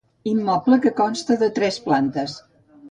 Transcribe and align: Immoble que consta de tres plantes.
Immoble 0.31 0.79
que 0.87 0.93
consta 1.03 1.39
de 1.45 1.51
tres 1.61 1.79
plantes. 1.89 2.39